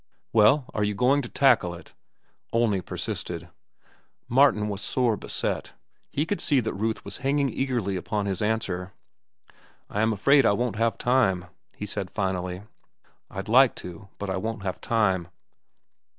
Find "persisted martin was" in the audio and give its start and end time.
2.81-4.81